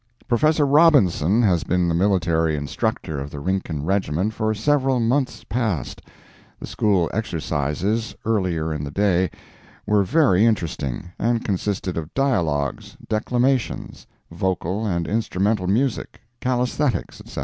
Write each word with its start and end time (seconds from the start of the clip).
Professor 0.27 0.65
Robinson 0.65 1.43
has 1.43 1.63
been 1.63 1.87
the 1.87 1.93
military 1.93 2.55
instructor 2.55 3.19
of 3.19 3.29
the 3.29 3.39
Rincon 3.39 3.85
Regiment 3.85 4.33
for 4.33 4.51
several 4.55 4.99
months 4.99 5.43
past. 5.43 6.01
The 6.59 6.65
School 6.65 7.07
exercises, 7.13 8.15
earlier 8.25 8.73
in 8.73 8.83
the 8.83 8.89
day, 8.89 9.29
were 9.85 10.01
very 10.03 10.43
interesting, 10.43 11.11
and 11.19 11.45
consisted 11.45 11.97
of 11.97 12.11
dialogues, 12.15 12.97
declamations, 13.09 14.07
vocal 14.31 14.87
and 14.87 15.07
instrumental 15.07 15.67
music, 15.67 16.19
calisthenics, 16.39 17.21
etc. 17.21 17.39